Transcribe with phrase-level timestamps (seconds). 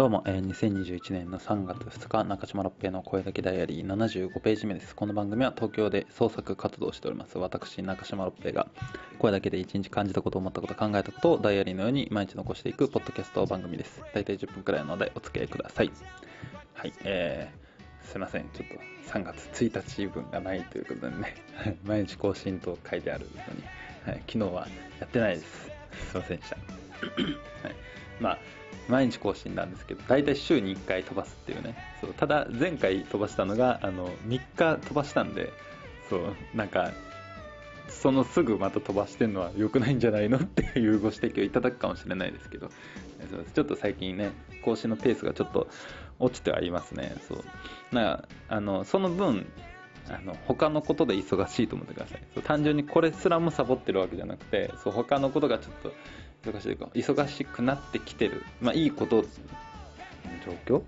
[0.00, 4.96] どうも、えー2021年の3月2日、中島六平の声だけダイアリー75ページ目です。
[4.96, 7.36] この番組は東京で創作活動をしております。
[7.36, 8.66] 私、中島六平が
[9.18, 14.02] 声だけで一日感じたこと、思ったこと、考えたことをダイアリーのように毎日残していくポッドキャスト番組です。
[14.14, 15.90] 大体10分くらいなのでお付き合いください。
[16.72, 18.48] はい、えー、すいません。
[18.54, 21.36] ちょっと3月1日分がないということでね、
[21.84, 23.64] 毎日更新と書いてあるのに、
[24.06, 24.66] はい、昨日は
[24.98, 25.70] やってないです。
[26.10, 26.56] すいませんでした。
[26.56, 27.76] はい、
[28.20, 28.38] まあ
[28.88, 31.76] 毎日更新なんですけど大体週に1回飛ばすっていうね。
[32.00, 35.52] そうただ前回飛ばしたのがあの3日飛ばしたんで
[36.08, 36.92] そうなんか
[37.88, 42.70] そのすぐまた飛ばしてるのは良くないんじゃないのっていうご指摘をいただくかもしれないですけど
[43.54, 44.32] ちょっと最近ね
[44.64, 45.68] 更新のペースがちょっと
[46.18, 47.16] 落ちてはいますね。
[47.26, 47.94] そう。
[47.94, 49.46] なあのその分
[50.08, 52.22] あの他のことで忙しいと思ってください。
[52.34, 55.92] そう単純にこれすらもサボってるわけじゃなくてそう他のことがちょっと
[56.50, 58.42] 忙しいか忙しくなってきてる。
[58.60, 59.22] まあいいこと
[60.66, 60.82] 状況？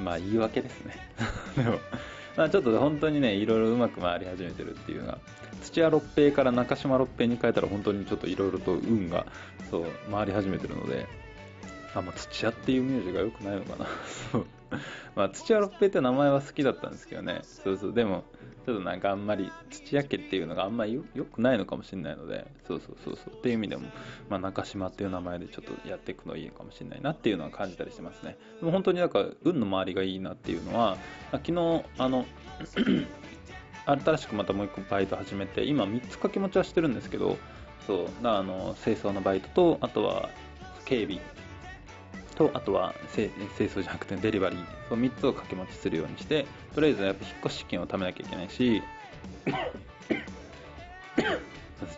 [0.00, 0.94] まあ言い訳ですね。
[1.56, 1.78] でも
[2.36, 5.18] まあちょっと本当にねいろいろうまく回り始めてるっていうのが
[5.62, 9.26] 土屋六平から中島六平に変えたら本当にちょっといろいろと運が
[9.70, 11.06] そう回り始めてるので
[11.94, 13.86] あ、まあ、土屋っていう名字が良くないのかな。
[14.32, 14.46] そう。
[15.14, 17.40] まあ土屋六平って名前は好きだったんですけどね。
[17.42, 17.92] そうそう。
[17.92, 18.24] でも
[18.64, 22.46] ちょっとなんかあんまり土屋家っていうのがあんまりよ良くないのかもしれないので。
[22.66, 23.34] そうそうそうそう。
[23.34, 23.88] っていう意味でも、
[24.28, 28.36] まあ、中島っていう名前でちょっとやっていくのいいかもしれないなっていうのは感じたりしてますね。
[28.60, 30.96] でも本当になんか運の周りがいいなっていうのは
[31.32, 32.26] あ昨日あの
[33.86, 37.38] 新しくまたもう一個バイト始めて今3つ掛け持ちはしてるんですけど
[37.86, 38.22] そう。
[38.22, 40.28] だあの清掃のバイトとあとは
[40.84, 41.20] 警備
[42.36, 44.64] とあとは清清掃じゃなくてデリバリー。
[44.88, 48.82] そう3つを掛け持ちするようにしてとりあえずやっぱ引っ越し資金を貯めなきゃいけないし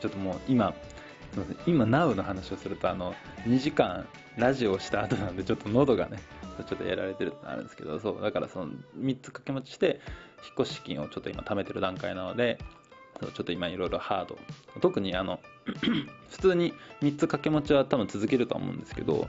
[0.00, 0.72] ちょっともう今
[1.33, 3.14] すません今 NOW の話をするとあの
[3.47, 6.19] 2時間ラジオをした後なんでちょっと喉がね
[6.67, 10.00] ちょっとやられてるってあるんですけどそうだからその3つ掛け持ちして
[10.45, 12.58] 引っ越し資金をちょっと今貯めてる段階なので
[13.20, 14.39] そうちょっと今いろいろハード。
[14.80, 15.40] 特にあの
[16.30, 19.29] 普通に3つ掛け持ちは多分続けるとは思うんですけど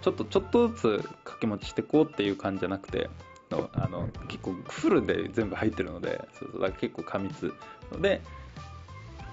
[0.00, 3.10] ちょっとちょっとずつ掛け持ちしていこうっていう感じじゃなくて
[3.50, 7.52] あの結構フルで全部入ってるのでそうそうだから結構過密。
[8.00, 8.20] で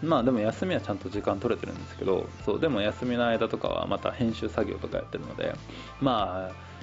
[0.02, 5.56] まあでも休みはちゃんと時間取れてるんですけどそうでも休みの間とかはまた編集作業とかやってるので
[6.02, 6.74] まあ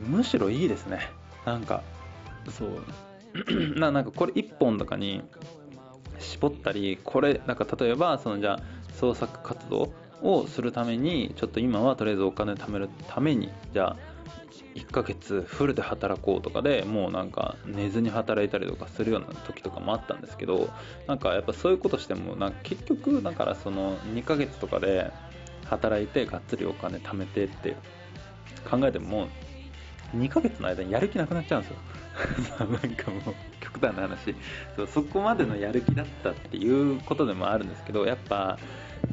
[0.00, 1.10] むしろいいですね。
[1.44, 1.82] なんか
[2.50, 2.82] そう。
[3.78, 5.22] ななんかこれ1本とかに
[6.22, 8.58] 絞ったりこれなんか例えばそのじゃ
[8.94, 13.96] 創作活動をするためにちょっと今はとりあえずお金貯めるためにじゃあ
[14.74, 20.70] 1ヶ月フルで働こうとかでもうなんか寝ずに働いたりとかするような時とかもあったんですけど
[21.06, 25.10] なんかやっぱそういうことしてもなんか結局だからその2ヶ月とかで
[25.66, 27.76] 働いてがっつりお金貯めてって
[28.70, 29.28] 考えても
[30.16, 31.78] 2ヶ月の間にやる気なくなっちゃうんですよ。
[32.58, 34.34] なんかもう極端な話。
[34.76, 38.58] そうそこまでのやる気だったっていうことでもあるんですけどやっぱ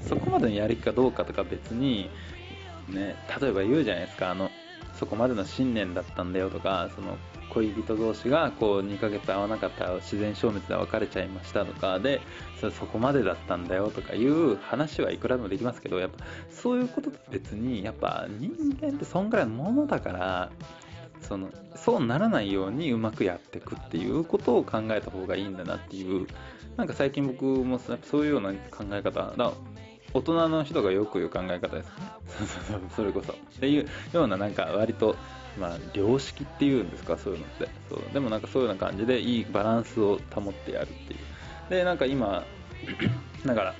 [0.08, 2.10] そこまでのやる気かどうかとか別に
[2.90, 4.32] ね例えば言うじゃないですか。
[4.32, 4.52] あの
[5.00, 7.18] そこまでの信念だったんだよとかその
[7.50, 12.22] 恋人同士がこう2ヶ月会わなかったら自然消滅で別れちゃいましたとかで
[12.60, 20.52] そそこまでだったんだよとかいう話はいくらでもできますけどやっぱそういうことと別にやっぱ人間ってそんぐらいのものだから
[21.22, 26.28] そのそうならないようにうまくやっていくっていうことを考えた方がいいんだなっていう
[26.78, 29.54] なんか最近僕もそういうような考え方だ
[30.14, 31.88] 大人の人がよく言う考え方です。
[32.72, 33.34] ね それこそ。
[33.34, 35.16] っていうようななんか割と
[35.60, 37.68] まあ良識っていうんですかそういうのって。
[37.90, 38.02] そう。
[38.14, 41.20] でもなんかそういうような感じでいいバランスを保ってやるっていう。
[41.70, 42.44] でなんか今
[43.46, 43.76] だから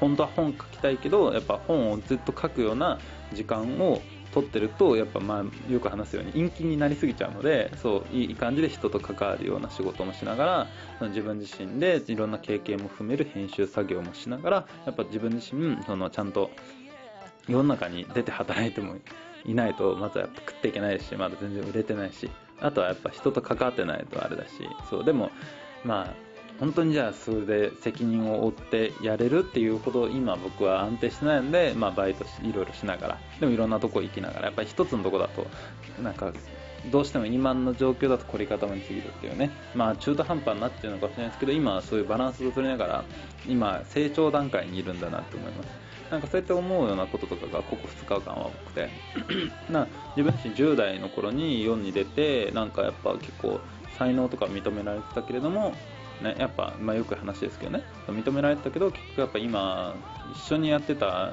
[0.00, 2.98] 本当は本書きたいけどやっぱ本をずっと書くような
[3.32, 4.02] 時間を
[4.34, 10.66] 取ってるとやっぱまあよく話すように陰気になりすぎちゃうのでそういい感じで人と関わるような仕事もしなが
[11.00, 16.50] ら自分自身でいろんな経験も踏める編集作業もしながらやっぱ自分自身そのちゃんと
[17.48, 18.96] 世の中に出て働いても
[19.44, 22.28] いないとまずはやっぱ食っていけないしまだ全然売れてないし
[22.60, 24.50] あとはやっぱ人と関わってないとあれだし
[24.90, 25.30] そうでも
[25.84, 35.46] まあ本当にじゃあそれで責任を負ってやれるっていうほど今僕は安定してないので、まあ、バイトいろいろしながらでもいろんなとこ行きながらやっぱり一つのとこだと
[36.02, 36.32] なんか
[36.90, 39.50] どうしても今の状況だと凝り固まりすぎるっていうね。
[39.74, 43.04] まあ中途半端になってるのかもしれないですけど今はそういうバランスを取りながら
[43.48, 45.68] 今成長段階にいるんだなって思います。
[46.10, 48.90] なんかそうやって思うようなこととかがここ2日間は多くて
[49.72, 53.60] な自分自身10代の頃に世に出てなんかやっぱ結構
[53.98, 55.74] 才能とか認められてたけれども
[56.22, 57.82] ね、やっぱ、まあ、よく話ですけどね。
[58.08, 59.94] 認められてたけど結局やっぱ今
[60.34, 61.32] 一緒にやってた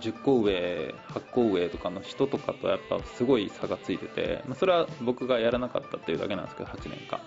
[0.00, 7.20] 10個上8個上とかの人とかとやっぱすごい差がついてて、まあ、それは僕がやらなかったっていうだけなんですけど8年間。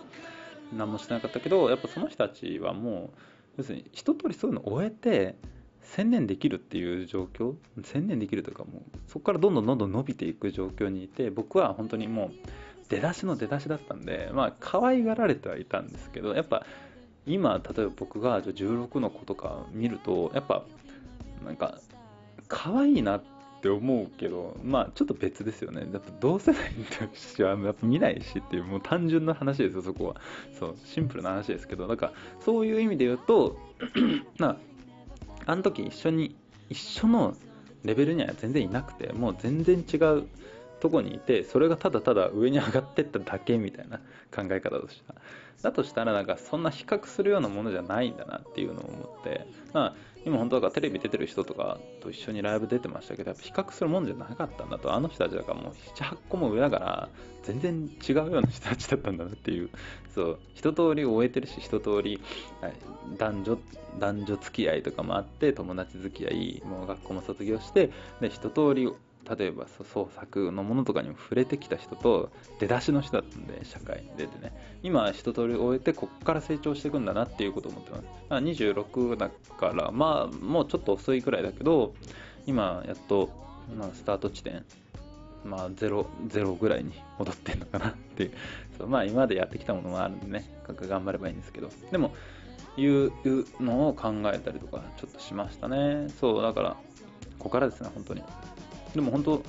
[0.74, 3.20] 何もしてなかったけどやっぱその人たちはもう
[3.58, 5.36] 要するに一通りそういうのを終えて
[5.82, 7.54] 専念できるっていう状況
[7.84, 12.32] 専念できるというかもうそこからどんどんどんどん伸びていく状況にいて僕は本当にもう
[12.90, 16.66] 出だしの出だしだったんでまあ可愛がられてはいたんですけどやっぱ
[17.26, 20.64] 今例えば僕が16の子とか見るとやっぱ
[21.44, 21.80] なんか
[22.48, 23.24] 可愛いなっ
[23.62, 25.88] て思うけどまあちょっと別ですよね。
[25.92, 26.72] やっぱ同世代
[27.10, 30.16] としてはやっぱ見ないしっていうもう単純な話ですよそこは。
[30.60, 32.12] そうシンプルな話ですけどだか
[32.42, 33.58] そういう意味で言うと
[34.38, 34.58] な
[35.48, 36.36] あの時一緒に
[36.70, 37.36] 一緒の
[37.84, 40.28] レベルには全然いなくてもう全然違う
[40.80, 43.98] とこにいてそれがただただ上に上がってっただけみたいな
[44.34, 45.16] 考え方とした。
[45.62, 49.48] だとしたらなんかそんな比較するようなものじゃないんだなっていうのを思って。
[49.74, 49.96] まあ
[50.26, 57.10] 今本当だからテレビ出てる人とかと一緒にライブ出てましたけどやっぱ比較するもんじゃなかったんだとあの人たちだからもう78個も上だから
[57.44, 59.70] 全然違うような人たちだったんだなっていう。
[60.16, 62.22] そう一通り終えてるし一通り、
[63.18, 63.58] 男女
[64.00, 67.92] 男女付き合いとかもあって友達付き合いもう学校も卒業して
[68.22, 68.92] で一通り
[69.38, 74.54] 例えば創作のものとかにも触れてきた人と出だしの人だったんで社会に出てね。
[74.84, 78.04] 今一通り終えてこっから成長していくんだなっていうことを思ってます。
[78.30, 81.94] 26だからまあもうちょっと遅いくらいだけど
[82.46, 83.30] 今やっと、
[83.78, 84.64] まあ、スタート地点
[85.44, 88.32] まあゼロゼロぐらいに戻ってんのかなっていう。
[88.78, 91.70] そうまあ今までやってきたものもあるんでね頑張ればいいんですけど。
[91.92, 92.14] でも
[92.78, 93.12] いう
[93.62, 96.10] のを考えたりとかちょっとしましたね。
[96.20, 96.78] そうだから
[97.40, 98.24] ここからですね本当に。
[98.96, 99.44] でも本当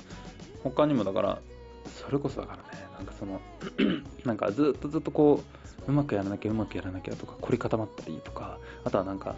[0.63, 1.39] 他にもだから
[1.87, 3.41] それこそだからねなんかその
[4.25, 5.43] なんかずっとずっとこ
[5.87, 9.37] ううまくやらなきゃうまくやらなきゃとか凝り固まったりとかあとはなんか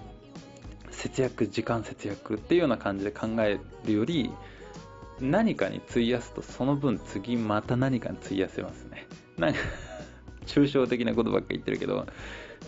[0.90, 4.32] 節約時間節約っていうような感じで考えるより
[5.20, 9.06] 何かに費やすとその分次また何かに費やせますね。
[9.36, 9.58] なんか
[10.46, 12.06] 抽象的なことばっか言ってるけど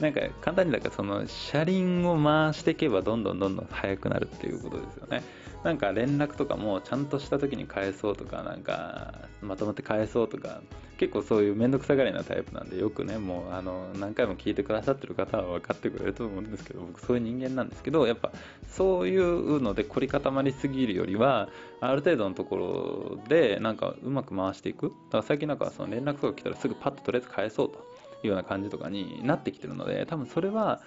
[0.01, 5.23] なんか簡単にだからその車輪を回していけばどんどんどんどん速くなるっていうことですよね。
[5.63, 10.63] なんか連絡とかもちゃんとした時に返そうとかなんかまとまって返そうとか
[10.97, 18.33] 結構そういう面倒くさがりなタイプなんでよくねもうあの何回も聞いてくださってる方は分かってくれると思うんですけど僕そういう人間なんですけどやっぱ
[18.69, 21.51] そういうので凝り固まりすぎるよりは
[21.81, 24.89] ある程度のところでなんかうまく回していく。
[24.89, 28.00] だから最近なんかその連絡とか来たらすぐパッととりあえず返そうと。
[28.23, 30.81] いうような感じとかになってきてるので多分それは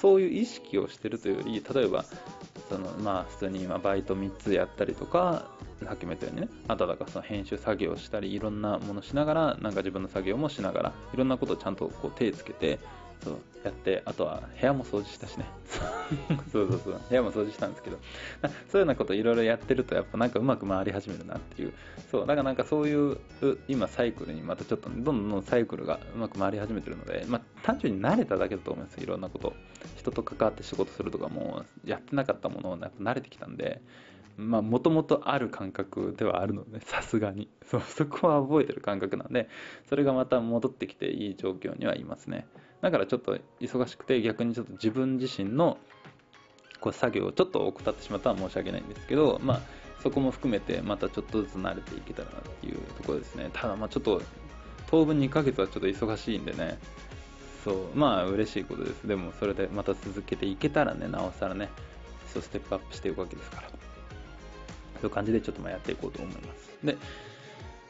[0.00, 2.04] そういう意識をしてるというより例えば
[2.68, 5.46] そのまあ普通に今バイト3つやったりとか
[5.84, 12.78] さっきも言ったようにねあとだからその編集作業したりいろんなものしながらなんか自分の作業もしながらいろんなことをちゃんとこう手つけて
[13.22, 15.44] そうやってあとは部屋も掃除したしね。
[16.50, 17.00] そうそうそう。
[17.08, 17.98] 部屋も掃除したんですけど。
[18.42, 21.72] そういうようなこといろいろやってるとやっぱなんかうまく回り始めるなっていう。
[22.10, 23.18] そうだからなんかそういう
[23.68, 29.52] 今サイクルにまたちょっとどんどんサイクルがうまく回り始めてるので、まあ、単純に慣れただけだと思いますいろんなこと。
[29.96, 33.82] 人と関わって仕事するとかもやってなかったものをやっぱ慣れてきたんで
[34.36, 37.48] まあもともとある感覚ではあるのでさすがに。
[37.66, 39.48] そうそこは覚えてる感覚なんで
[39.88, 42.46] それがまた戻ってきていい状況にはいますね
[42.80, 45.78] だからちょっと忙しくて逆にちょっと自分自身の
[46.80, 49.60] こう作業をちょっと怠ってしまったら申し訳ないんですけど、まあ、
[50.02, 53.50] そこも含めてまたちょっとずつ慣れていけたらなっていうところですね。
[53.52, 54.22] ただまあちょっと
[54.90, 56.78] 当分2ヶ月はちょっと忙しいんでね。
[57.64, 59.06] そうまあ嬉しいことです。
[59.06, 61.68] でもそれでまた続けていけたらねなおさらね
[62.32, 63.68] そうステップアップしていくわけですから。
[63.68, 66.70] そういう感じでちょっとまあやっていこうと思います。
[66.82, 66.96] で、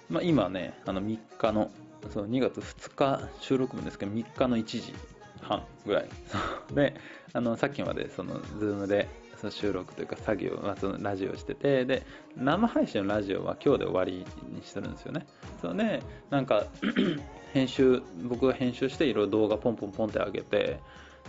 [0.08, 1.70] まあ、今ねあの3日の
[2.12, 4.94] そう2月2日収録分ですけど3日の1時
[5.42, 6.08] 半ぐらい。
[6.74, 6.94] で
[7.32, 12.02] あのさっきまでその Zoom でその収録というか作業、まあ、そのラジオしててで
[12.36, 15.26] 生配信のラジオは今日で終わりにしてるんですよね。
[15.60, 16.66] そうねなんか
[17.52, 20.78] 編集僕が編集していろいろ動画ポンポンポンって上げて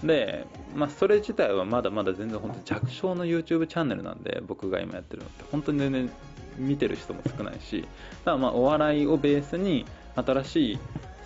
[0.04, 5.44] で、まあ、それ自体はまだまだ全然本当弱小の YouTube チャンネルなんで僕が今やってるのって。
[5.52, 6.10] 本当に全然
[6.58, 7.82] 見てる人も少ないし。
[7.82, 10.80] だからまあお笑いをベースに新しい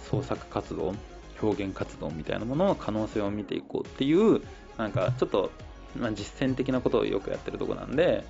[0.09, 0.93] 創作活動
[1.41, 4.41] 表現活動みたいなものの可能性を見ていこうっていう
[4.77, 5.51] なんかちょっと、
[5.97, 8.23] まあ、実践的なことをよくやってるとこなんで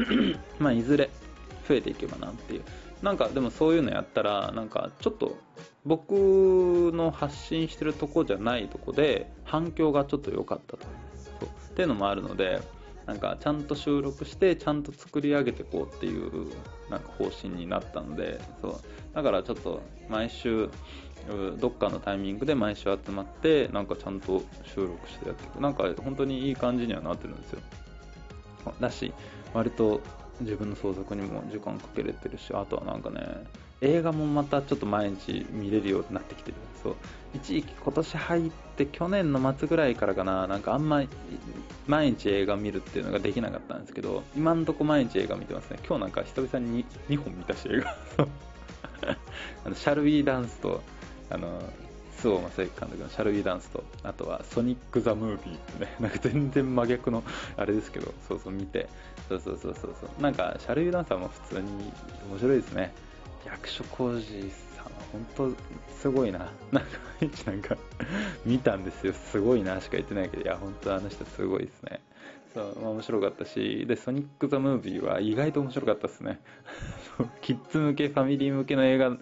[0.58, 1.10] まあいずれ
[1.68, 2.62] 増えていけばなっていう。
[3.02, 5.38] なんかでもそういうのやったらなんかちょっと
[5.86, 6.12] 僕
[6.92, 10.86] の発信してるとこじゃないとこで反響がちょっと良かったと。
[11.70, 12.60] っていうのもあるので
[13.06, 16.52] なんかちゃんと収録してちゃんと作り上げていこうっていう
[16.90, 18.74] なんか方針になったのでそう。
[19.14, 20.68] だからちょっと毎週
[21.58, 25.60] どっかのタイミングで毎週集まってなんかちゃんと収録してやっていく。
[25.60, 27.60] なんか本当にいい感じにはなってるんですよ。
[28.80, 29.12] だし
[29.52, 30.00] 割と
[30.40, 33.20] 自分の相続にも時間かけれてるしあとはなんかね
[33.80, 36.56] 映画もまたちょっと毎日見れるようになってきてる。
[36.82, 36.96] そう。
[37.34, 40.46] 一時期今年入って去年の末ぐらいからかな。
[40.46, 41.02] なんかあんま
[41.86, 45.78] 毎日映画見るっていうのができなかったんですけど今んとこ毎日映画見てますね。
[45.86, 47.96] 今日なんか久々に 2, 2本見たし映画。
[49.64, 50.82] あのシャルウィーダンスと
[51.30, 51.62] あの
[52.20, 55.94] 周防正行監督のシャルウィーダンスとあとはソニック・ザ・ムービーってね。
[56.00, 57.22] なんか全然真逆の
[57.56, 58.12] あれですけど。
[58.28, 58.88] そうそう見て。
[59.28, 60.22] そうそうそうそうそう。
[60.22, 61.92] なんかシャルウィーダンスはもう普通に
[62.30, 62.92] 面白いですね。
[63.46, 65.54] 役所広司さんは本当
[65.92, 66.38] すごいな
[66.72, 66.88] なんか
[67.20, 67.76] 毎日なんか
[68.44, 72.00] 見たんですよすごいなしか言ってないけどいや本当あの人すごいですね
[72.54, 76.40] そう、まあ、面白かったし、で、ソニック・ザ・ムービーは意外と面白かったですね。
[77.42, 79.16] キッズ向け、ファミリー向けの映画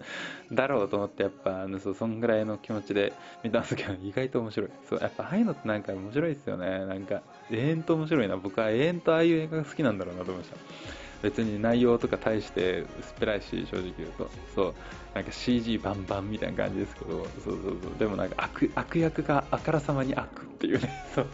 [0.51, 4.69] だろうと思って、やっぱ、そう、そんぐらいの気持ちで見たんですけど、意外と面白い。
[4.89, 6.85] そう、やっぱ、ああいうのってなんか面白いですよね。
[6.85, 7.21] なんか、
[7.51, 8.37] 永遠と面白いな。
[8.37, 11.08] 僕は永遠とああいう映画が好きなんだろうなと思いました。
[11.21, 14.29] 別に内容とか大して薄っぺらいし、正直言うと。
[14.55, 14.73] そう、
[15.13, 17.99] なんか CG バンバンみたいな感じですけど、そうそうそう。
[17.99, 20.89] でもなんか悪悪役があからさまに悪っていうね。
[21.15, 21.27] そう。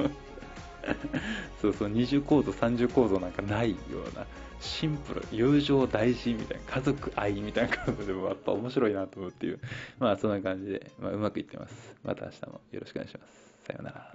[1.61, 1.89] そうそう。
[1.89, 3.75] 二重構造三重構造なんかないよ
[4.11, 4.25] うな。
[4.59, 6.63] シンプル友情大事みたいな。
[6.73, 9.59] 家族愛みたいな感じでもやっぱ面白いなと思うっていう。
[9.99, 11.95] まあそんな感じで、まあ、うまくいってます。
[12.03, 13.55] また明日もよろしくお願いします。
[13.67, 14.13] さようなら。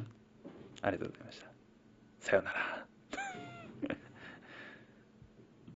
[0.82, 1.46] ありがとうございました。
[2.20, 2.89] さようなら。